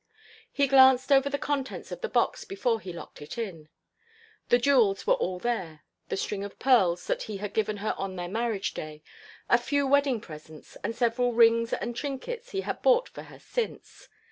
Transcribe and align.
He 0.51 0.63
had 0.63 0.71
glanced 0.71 1.11
over 1.11 1.29
the 1.29 1.37
contents 1.37 1.91
of 1.91 2.01
the 2.01 2.09
box 2.09 2.43
before 2.43 2.79
he 2.81 2.91
locked 2.91 3.21
it 3.21 3.37
in. 3.37 3.69
The 4.49 4.57
jewels 4.57 5.05
were 5.05 5.13
all 5.13 5.37
there, 5.37 5.81
the 6.09 6.17
string 6.17 6.43
of 6.43 6.57
pearls 6.57 7.05
that 7.05 7.21
he 7.29 7.37
had 7.37 7.53
given 7.53 7.77
her 7.85 7.93
on 7.99 8.15
their 8.15 8.27
marriage 8.27 8.73
day, 8.73 9.03
a 9.47 9.59
few 9.59 9.85
wedding 9.85 10.19
presents, 10.19 10.75
and 10.83 10.95
several 10.95 11.33
rings 11.33 11.71
and 11.71 11.95
trinkets 11.95 12.49
he 12.49 12.61
had 12.61 12.81
bought 12.81 13.09
for 13.09 13.21
her 13.29 13.37
since. 13.37 14.09